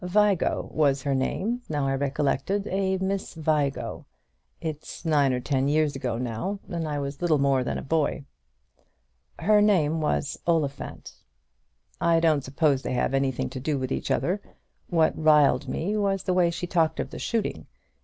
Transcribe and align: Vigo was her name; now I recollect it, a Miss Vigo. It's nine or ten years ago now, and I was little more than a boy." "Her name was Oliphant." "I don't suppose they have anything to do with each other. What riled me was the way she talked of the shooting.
Vigo 0.03 0.67
was 0.73 1.03
her 1.03 1.13
name; 1.13 1.61
now 1.69 1.85
I 1.85 1.93
recollect 1.93 2.49
it, 2.49 2.65
a 2.65 2.97
Miss 2.97 3.35
Vigo. 3.35 4.07
It's 4.59 5.05
nine 5.05 5.31
or 5.31 5.39
ten 5.39 5.67
years 5.67 5.95
ago 5.95 6.17
now, 6.17 6.59
and 6.67 6.87
I 6.87 6.97
was 6.97 7.21
little 7.21 7.37
more 7.37 7.63
than 7.63 7.77
a 7.77 7.83
boy." 7.83 8.25
"Her 9.37 9.61
name 9.61 10.01
was 10.01 10.39
Oliphant." 10.47 11.13
"I 12.01 12.19
don't 12.19 12.43
suppose 12.43 12.81
they 12.81 12.93
have 12.93 13.13
anything 13.13 13.47
to 13.51 13.59
do 13.59 13.77
with 13.77 13.91
each 13.91 14.09
other. 14.09 14.41
What 14.89 15.13
riled 15.15 15.69
me 15.69 15.95
was 15.95 16.23
the 16.23 16.33
way 16.33 16.49
she 16.49 16.65
talked 16.65 16.99
of 16.99 17.11
the 17.11 17.19
shooting. 17.19 17.67